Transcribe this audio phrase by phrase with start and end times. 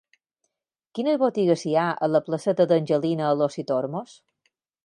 [0.99, 4.21] Quines botigues hi ha a la placeta d'Angelina Alòs i Tormos?